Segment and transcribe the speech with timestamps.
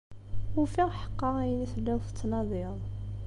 [0.61, 2.77] Ufiɣ ḥeqqa ayen i telliḍ tettnadiḍ.